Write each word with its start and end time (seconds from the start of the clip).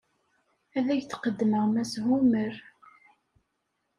Ad 0.77 0.87
ak-d-qeddmeɣ 0.89 1.63
Mass 1.69 1.93
Hummer. 2.05 2.55